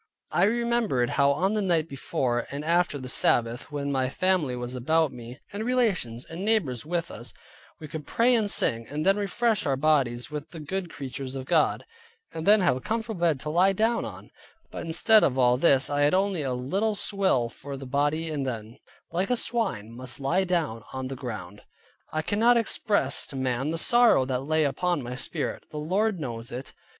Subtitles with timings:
[0.31, 4.73] I remembered how on the night before and after the Sabbath, when my family was
[4.73, 7.35] about me, and relations and neighbors with us,
[7.79, 11.45] we could pray and sing, and then refresh our bodies with the good creatures of
[11.45, 11.85] God;
[12.33, 14.31] and then have a comfortable bed to lie down on;
[14.71, 18.43] but instead of all this, I had only a little swill for the body and
[18.43, 18.79] then,
[19.11, 21.61] like a swine, must lie down on the ground.
[22.11, 26.51] I cannot express to man the sorrow that lay upon my spirit; the Lord knows
[26.51, 26.73] it.